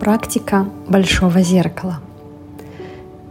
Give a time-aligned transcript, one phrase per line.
[0.00, 2.00] Практика большого зеркала.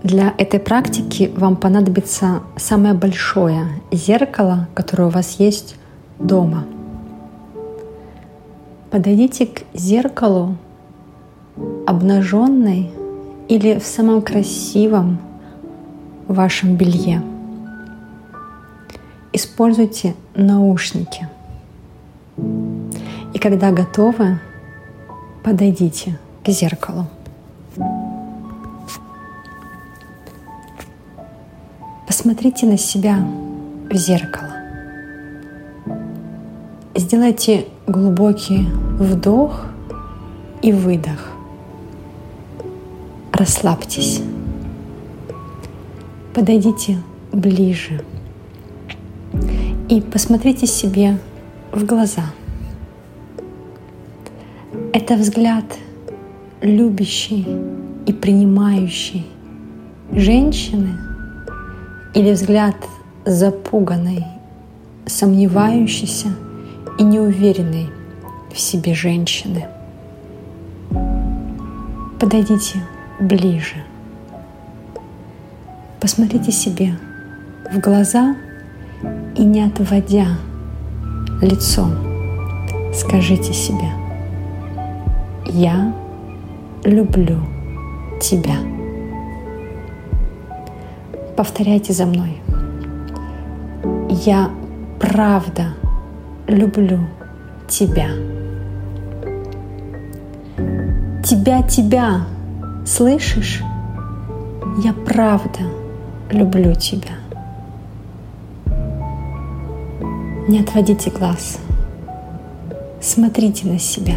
[0.04, 5.78] Для этой практики вам понадобится самое большое зеркало, которое у вас есть
[6.20, 6.66] дома.
[8.92, 10.58] Подойдите к зеркалу
[11.88, 12.92] обнаженной
[13.48, 15.18] или в самом красивом
[16.28, 17.24] вашем белье.
[19.34, 21.28] Используйте наушники.
[23.34, 24.40] И когда готовы,
[25.44, 27.06] подойдите к зеркалу.
[32.08, 33.26] Посмотрите на себя
[33.90, 34.54] в зеркало.
[36.96, 38.68] Сделайте глубокий
[39.00, 39.66] вдох
[40.62, 41.32] и выдох.
[43.32, 44.22] Расслабьтесь.
[46.34, 46.98] Подойдите
[47.32, 48.04] ближе
[49.88, 51.18] и посмотрите себе
[51.72, 52.26] в глаза.
[54.94, 55.66] Это взгляд
[56.62, 57.48] любящей
[58.06, 59.26] и принимающей
[60.12, 60.98] женщины
[62.14, 62.76] или взгляд
[63.26, 64.26] запуганной,
[65.06, 66.30] сомневающейся
[66.98, 67.90] и неуверенной
[68.52, 69.68] в себе женщины.
[72.20, 72.80] Подойдите
[73.20, 73.76] ближе.
[76.02, 76.98] Посмотрите себе
[77.72, 78.36] в глаза
[79.36, 80.38] и не отводя
[81.42, 81.88] лицо,
[82.94, 83.90] скажите себе,
[85.46, 85.94] я
[86.90, 87.40] люблю
[88.22, 88.58] тебя.
[91.38, 92.42] Повторяйте за мной.
[94.10, 94.50] Я
[95.00, 95.74] правда
[96.48, 97.00] люблю
[97.68, 98.10] тебя.
[101.24, 102.26] Тебя, тебя,
[102.86, 103.62] слышишь?
[104.84, 105.60] Я правда
[106.32, 107.20] люблю тебя.
[110.48, 111.60] Не отводите глаз.
[113.00, 114.16] Смотрите на себя.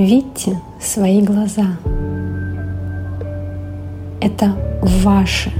[0.00, 1.76] Видите свои глаза.
[4.18, 5.52] Это ваши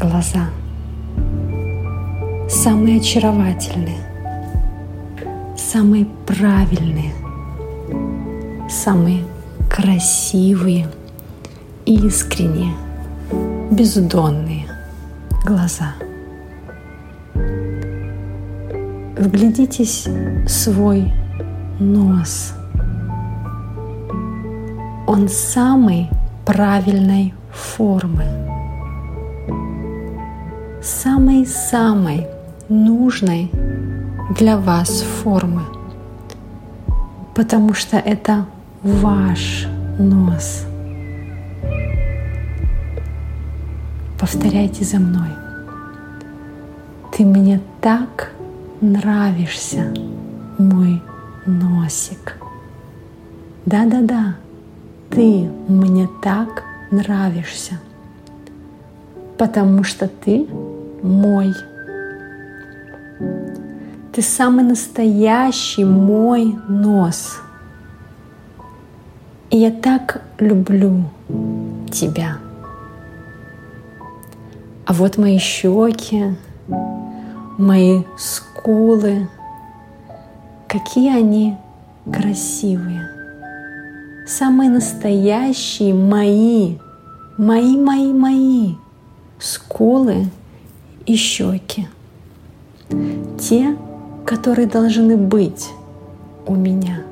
[0.00, 0.46] глаза.
[2.48, 3.98] Самые очаровательные,
[5.58, 7.12] самые правильные,
[8.70, 9.24] самые
[9.68, 10.88] красивые,
[11.84, 12.72] искренние,
[13.70, 14.68] бездонные
[15.44, 15.96] глаза.
[19.18, 21.12] Вглядитесь в свой
[21.78, 22.54] нос–
[25.12, 26.08] он самой
[26.46, 28.24] правильной формы,
[30.82, 32.26] самой-самой
[32.70, 33.50] нужной
[34.34, 35.64] для вас формы,
[37.34, 38.46] потому что это
[38.82, 39.66] ваш
[39.98, 40.64] нос.
[44.18, 45.28] Повторяйте за мной.
[47.14, 48.32] Ты мне так
[48.80, 49.92] нравишься,
[50.56, 51.02] мой
[51.44, 52.38] носик.
[53.66, 54.36] Да-да-да,
[55.12, 57.78] ты мне так нравишься,
[59.36, 60.46] потому что ты
[61.02, 61.52] мой.
[64.12, 67.40] Ты самый настоящий мой нос.
[69.50, 71.04] И я так люблю
[71.90, 72.38] тебя.
[74.86, 76.36] А вот мои щеки,
[77.58, 79.28] мои скулы,
[80.68, 81.56] какие они
[82.10, 83.21] красивые
[84.26, 86.76] самые настоящие мои,
[87.36, 88.74] мои, мои, мои
[89.38, 90.28] скулы
[91.06, 91.88] и щеки.
[93.38, 93.76] Те,
[94.24, 95.70] которые должны быть
[96.46, 97.02] у меня.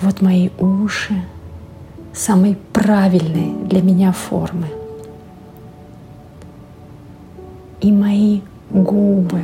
[0.00, 1.14] Вот мои уши
[2.12, 4.66] самой правильной для меня формы.
[7.80, 9.42] И мои губы.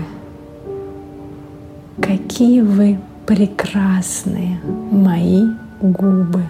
[2.00, 4.58] Какие вы прекрасные
[4.90, 5.46] мои
[5.80, 6.42] губы.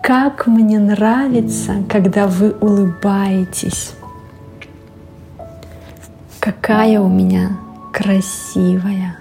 [0.00, 3.94] Как мне нравится, когда вы улыбаетесь.
[6.38, 7.56] Какая у меня
[7.92, 9.18] красивая,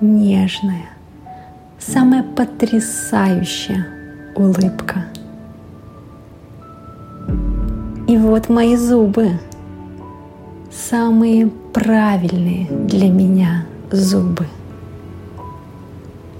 [0.00, 0.86] нежная,
[1.78, 3.86] самая потрясающая
[4.34, 5.04] улыбка.
[8.08, 9.38] И вот мои зубы,
[10.72, 14.46] самые правильные для меня– зубы.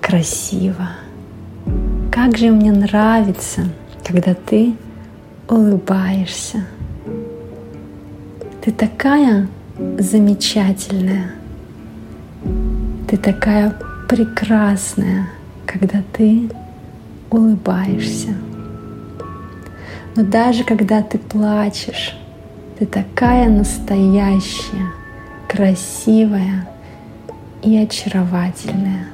[0.00, 0.88] Красиво.
[2.12, 3.68] Как же мне нравится,
[4.04, 4.74] когда ты
[5.48, 6.64] улыбаешься.
[8.62, 9.48] Ты такая
[9.98, 11.32] замечательная.
[13.08, 13.76] Ты такая
[14.08, 15.28] прекрасная,
[15.66, 16.50] когда ты
[17.30, 18.34] улыбаешься.
[20.16, 22.16] Но даже когда ты плачешь,
[22.78, 24.92] ты такая настоящая,
[25.48, 26.68] красивая,
[27.66, 29.06] и очаровательная.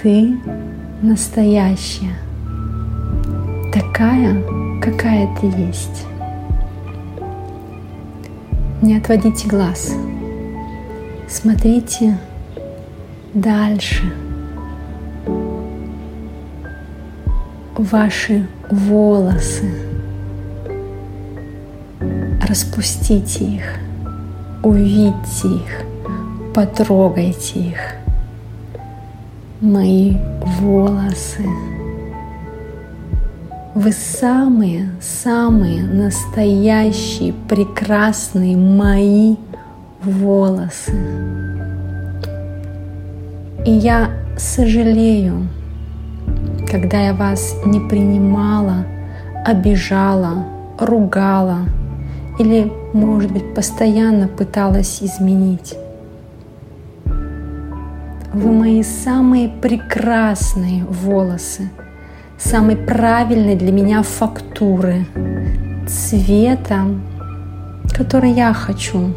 [0.00, 0.38] Ты
[1.00, 2.18] настоящая,
[3.72, 4.42] такая,
[4.82, 6.04] какая ты есть.
[8.82, 9.94] Не отводите глаз.
[11.26, 12.18] Смотрите
[13.32, 14.04] дальше.
[17.74, 19.64] Ваши волосы.
[22.46, 23.78] Распустите их,
[24.62, 25.85] увидьте их,
[26.56, 27.80] потрогайте их.
[29.60, 30.16] Мои
[30.58, 31.44] волосы.
[33.74, 39.36] Вы самые-самые настоящие, прекрасные мои
[40.02, 40.94] волосы.
[43.66, 44.08] И я
[44.38, 45.48] сожалею,
[46.70, 48.86] когда я вас не принимала,
[49.44, 50.46] обижала,
[50.80, 51.66] ругала
[52.38, 55.76] или, может быть, постоянно пыталась изменить.
[58.36, 61.70] Вы мои самые прекрасные волосы–
[62.38, 65.06] самой правильной для меня фактуры,
[65.88, 66.84] цвета,
[67.96, 69.14] который я хочу.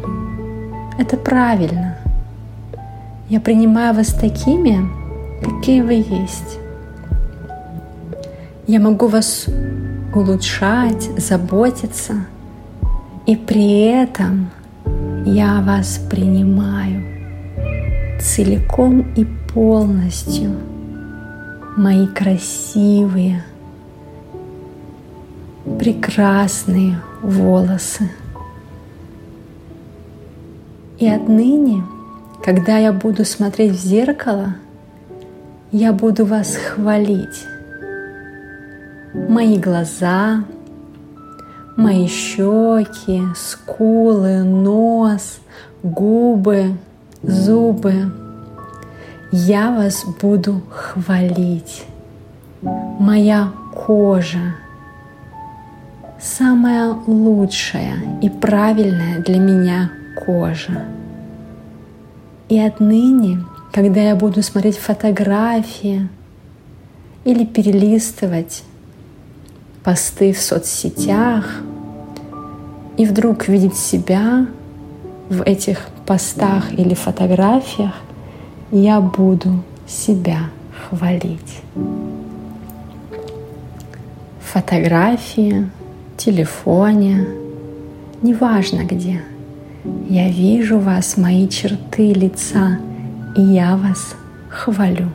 [0.98, 1.98] Это правильно.
[3.28, 4.88] Я принимаю вас такими,
[5.44, 6.58] какие вы есть.
[8.66, 9.44] Я могу вас
[10.14, 12.24] улучшать, заботиться,
[13.26, 14.48] и при этом
[15.26, 17.19] я вас принимаю
[18.20, 20.52] целиком и полностью–
[21.76, 23.42] мои красивые,
[25.78, 28.10] прекрасные волосы.
[30.98, 31.82] И отныне,
[32.44, 34.56] когда я буду смотреть в зеркало,
[35.72, 37.46] я буду вас хвалить.
[39.14, 40.44] Мои глаза,
[41.76, 45.38] мои щеки, скулы, нос,
[45.82, 46.76] губы,
[47.22, 48.12] зубы–
[49.32, 51.84] я вас буду хвалить.
[52.62, 54.56] Моя кожа
[56.20, 59.92] самая лучшая и правильная для меня
[60.26, 60.84] кожа.
[62.48, 66.08] И отныне, когда я буду смотреть фотографии
[67.24, 68.64] или перелистывать
[69.84, 71.46] посты в соцсетях
[72.96, 74.48] и вдруг видеть себя
[75.28, 77.94] в этих постах или фотографиях,
[78.72, 81.62] я буду себя хвалить.
[84.40, 85.70] Фотографии,
[86.16, 87.28] телефоне,
[88.22, 89.22] неважно где.
[90.08, 92.80] Я вижу вас, мои черты лица,
[93.36, 94.16] и я вас
[94.48, 95.10] хвалю.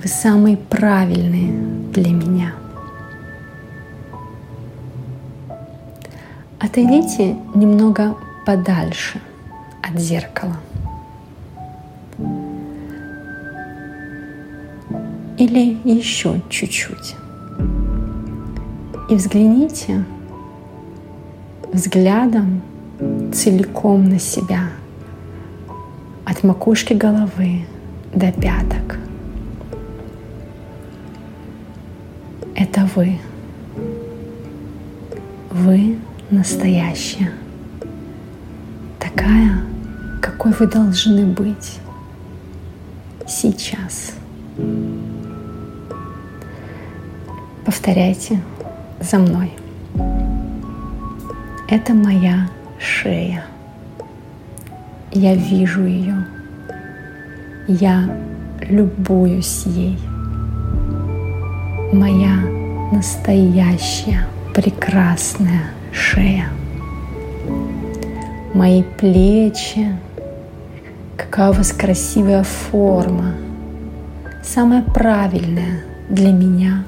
[0.00, 1.50] Вы самые правильные
[1.92, 2.52] для меня.
[6.60, 8.14] Отойдите немного
[8.46, 9.20] подальше
[9.88, 10.56] от зеркала.
[15.38, 17.14] или еще чуть-чуть.
[19.08, 20.04] И взгляните
[21.72, 22.60] взглядом
[23.32, 24.64] целиком на себя,
[26.24, 27.64] от макушки головы
[28.12, 28.98] до пяток.
[32.54, 33.18] Это вы.
[35.50, 35.98] Вы
[36.30, 37.30] настоящая.
[38.98, 39.62] Такая,
[40.48, 41.78] какой вы должны быть
[43.26, 44.12] сейчас.
[47.64, 48.40] Повторяйте
[49.00, 49.52] за мной.
[51.68, 53.44] Это моя шея.
[55.12, 56.24] Я вижу ее.
[57.66, 58.08] Я
[58.62, 59.98] любуюсь ей.
[61.92, 62.36] Моя
[62.92, 66.48] настоящая прекрасная шея.
[68.54, 69.98] Мои плечи.
[71.18, 73.34] Какая у вас красивая форма.
[74.44, 76.84] Самая правильная для меня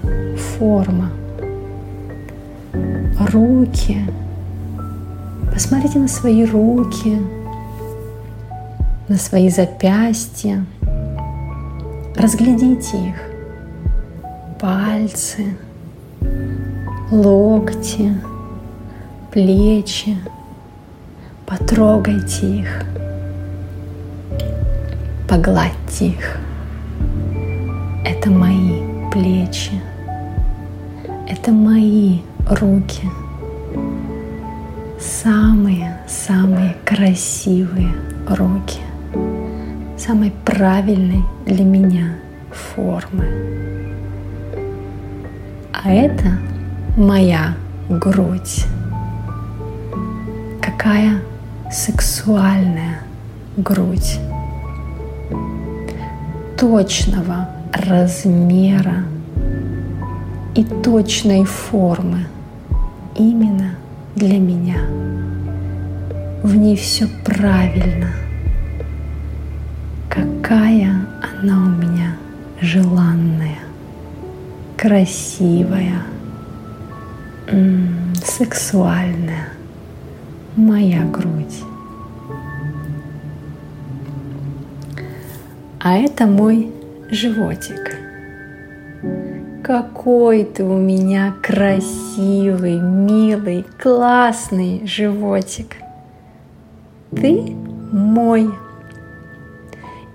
[0.57, 1.11] форма.
[3.33, 3.99] Руки.
[5.53, 7.21] Посмотрите на свои руки,
[9.09, 10.65] на свои запястья.
[12.17, 13.17] Разглядите их.
[14.61, 15.57] Пальцы,
[17.11, 18.17] локти,
[19.33, 20.17] плечи.
[21.47, 22.85] Потрогайте их.
[25.31, 26.39] Погладьте их.
[28.05, 28.83] Это мои
[29.13, 29.81] плечи.
[31.29, 32.19] Это мои
[32.49, 33.09] руки.
[34.99, 37.95] Самые-самые красивые
[38.29, 38.81] руки.
[39.97, 42.17] Самой правильной для меня
[42.51, 43.25] формы.
[45.73, 46.41] А это
[46.97, 47.55] моя
[47.89, 48.67] грудь.
[50.61, 51.21] Какая
[51.71, 53.03] сексуальная
[53.57, 54.19] грудь
[56.59, 59.05] точного размера
[60.55, 62.27] и точной формы
[63.17, 63.75] именно
[64.17, 64.79] для меня.
[66.43, 68.11] В ней все правильно.
[70.09, 71.07] Какая
[71.43, 72.17] она у меня
[72.61, 73.59] желанная,
[74.77, 76.03] красивая,
[77.47, 79.49] м-м, сексуальная
[80.57, 81.63] моя грудь.
[85.83, 86.71] А это мой
[87.11, 87.97] животик.
[89.65, 95.77] Какой ты у меня красивый, милый, классный животик.
[97.13, 97.57] Ты
[97.93, 98.51] мой.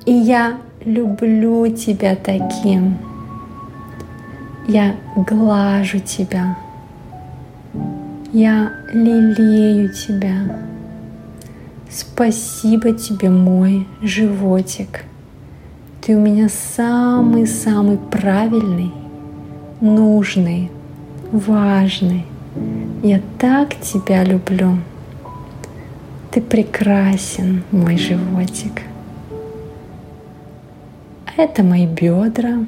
[0.06, 3.00] И я люблю тебя таким.
[4.68, 6.60] Я глажу тебя.
[8.32, 10.60] Я лелею тебя.
[11.90, 15.06] Спасибо тебе, мой животик.
[16.06, 18.92] Ты у меня самый-самый правильный,
[19.82, 20.70] нужный,
[21.32, 22.28] важный.
[23.02, 24.78] Я так тебя люблю.
[26.30, 28.84] Ты прекрасен, мой животик.
[31.38, 32.60] Это мои бедра.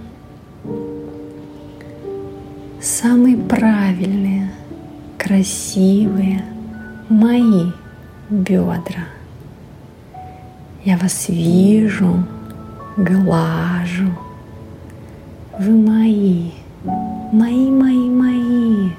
[2.82, 4.50] Самые правильные,
[5.20, 6.44] красивые
[7.08, 7.72] мои
[8.32, 9.06] бедра.
[10.84, 12.26] Я вас вижу,
[12.98, 14.10] глажу.
[15.60, 16.52] Вы мои,
[17.32, 18.90] мои, мои, мои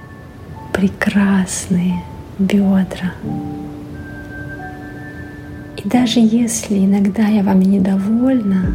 [0.73, 2.05] прекрасные
[2.39, 3.13] бедра.
[5.77, 8.73] И даже если иногда я вам недовольна,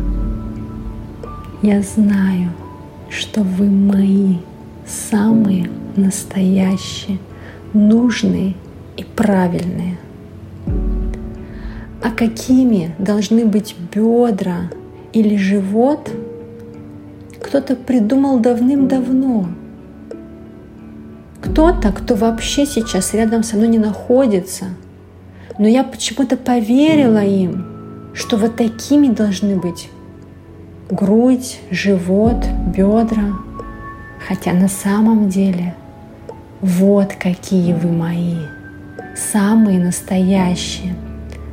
[1.61, 2.49] я знаю,
[3.09, 4.37] что вы мои
[4.85, 7.19] самые настоящие,
[7.73, 8.55] нужные
[8.97, 9.97] и правильные.
[12.01, 14.69] А какими должны быть бедра
[15.13, 16.11] или живот,
[17.41, 19.47] кто-то придумал давным-давно.
[21.41, 24.65] Кто-то, кто вообще сейчас рядом со мной не находится.
[25.59, 27.65] Но я почему-то поверила им,
[28.13, 29.89] что вот такими должны быть
[30.89, 33.37] грудь, живот, бедра.
[34.27, 35.75] Хотя на самом деле
[36.61, 38.37] вот какие вы мои,
[39.15, 40.95] самые настоящие,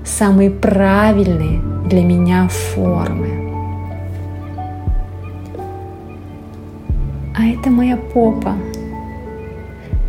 [0.04, 3.49] самые правильные для меня формы.
[7.40, 8.54] А это моя попа.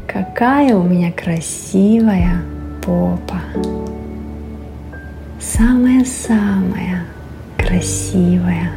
[0.05, 2.41] Какая у меня красивая
[2.85, 3.39] попа.
[5.39, 7.05] Самая-самая
[7.57, 8.71] красивая,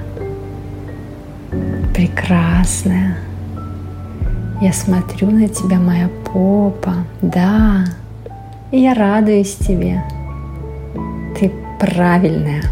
[1.92, 3.16] прекрасная.
[4.60, 7.84] Я смотрю на тебя, моя попа, да,
[8.70, 10.00] и я радуюсь тебе.
[11.40, 12.62] Ты правильная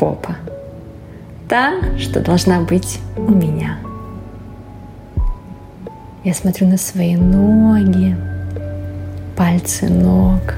[0.00, 0.36] попа.
[1.46, 3.76] Та, что должна быть у меня.
[6.26, 8.16] Я смотрю на свои ноги,
[9.36, 10.56] пальцы ног.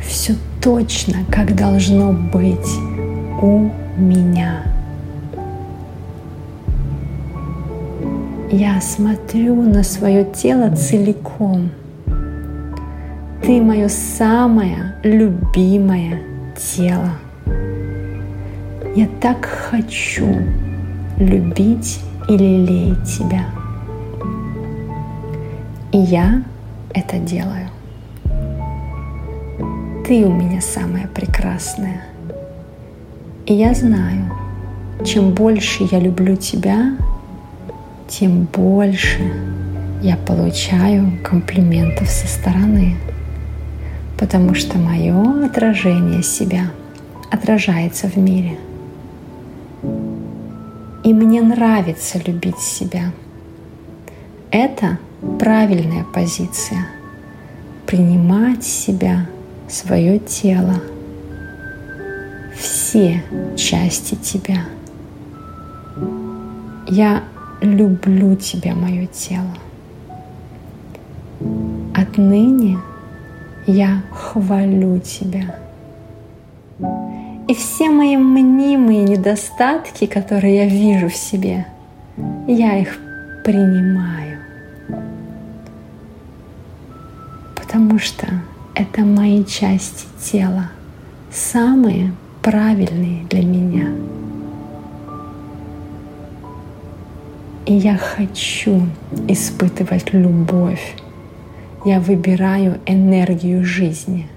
[0.00, 2.70] Все точно, как должно быть
[3.42, 4.62] у меня.
[8.52, 11.70] Я смотрю на свое тело целиком.
[13.42, 16.20] Ты мое самое любимое
[16.56, 17.10] тело.
[18.94, 20.28] Я так хочу
[21.18, 21.98] любить
[22.28, 23.44] и лелеять тебя.
[25.94, 26.42] И я
[26.92, 27.68] это делаю.
[30.04, 32.02] Ты у меня самая прекрасная.
[33.46, 34.28] И я знаю,
[35.04, 36.96] чем больше я люблю тебя,
[38.08, 39.22] тем больше
[40.02, 42.96] я получаю комплиментов со стороны.
[44.18, 46.72] Потому что мое отражение себя
[47.30, 48.58] отражается в мире.
[51.04, 53.12] И мне нравится любить себя.
[54.50, 54.98] Это
[55.38, 56.86] правильная позиция.
[57.86, 59.26] Принимать себя,
[59.68, 60.80] свое тело,
[62.56, 63.22] все
[63.56, 64.64] части тебя.
[66.86, 67.24] Я
[67.60, 69.54] люблю тебя, мое тело.
[71.94, 72.78] Отныне
[73.66, 75.56] я хвалю тебя.
[77.46, 81.66] И все мои мнимые недостатки, которые я вижу в себе,
[82.46, 82.98] я их
[83.44, 84.33] принимаю.
[87.74, 88.28] Потому что
[88.76, 90.70] это мои части тела,
[91.32, 93.88] самые правильные для меня.
[97.66, 98.82] И я хочу
[99.26, 100.94] испытывать любовь.
[101.84, 104.28] Я выбираю энергию жизни.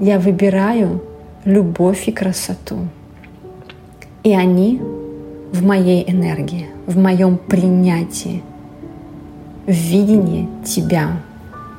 [0.00, 1.02] Я выбираю
[1.44, 2.78] любовь и красоту.
[4.22, 4.80] И они
[5.52, 8.40] в моей энергии, в моем принятии,
[9.66, 11.16] в видении тебя,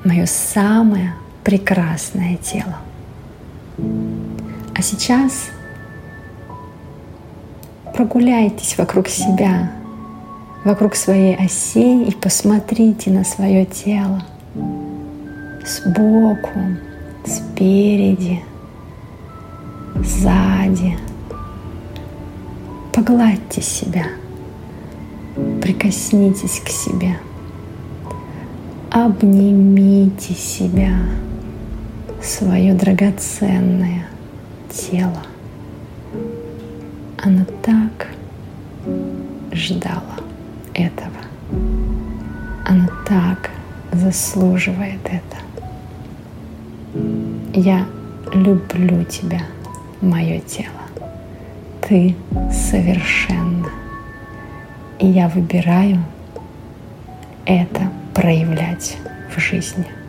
[0.03, 2.77] мое самое прекрасное тело.
[4.75, 5.49] А сейчас
[7.93, 9.71] прогуляйтесь вокруг себя,
[10.63, 14.23] вокруг своей оси и посмотрите на свое тело
[15.65, 16.59] сбоку,
[17.25, 18.43] спереди,
[19.95, 20.97] сзади.
[22.93, 24.05] Погладьте себя,
[25.61, 27.17] прикоснитесь к себе,
[28.93, 30.95] обнимите себя,
[32.21, 34.05] свое драгоценное
[34.69, 35.23] тело.
[37.17, 38.09] Оно так
[39.51, 40.19] ждало
[40.75, 41.09] этого.
[42.65, 43.49] Оно так
[43.91, 45.37] заслуживает это.
[47.51, 47.87] Я
[48.31, 49.41] люблю тебя,
[50.01, 51.09] мое тело.
[51.81, 52.15] Ты
[52.51, 53.69] совершенна.
[54.99, 55.97] И я выбираю
[57.45, 58.97] это проявлять
[59.35, 60.02] в жизни.